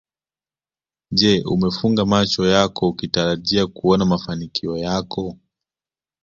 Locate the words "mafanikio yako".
4.05-5.37